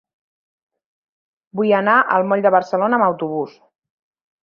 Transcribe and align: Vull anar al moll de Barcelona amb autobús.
Vull 1.61 1.75
anar 1.81 1.99
al 2.17 2.27
moll 2.33 2.45
de 2.49 2.55
Barcelona 2.59 3.01
amb 3.01 3.11
autobús. 3.13 3.59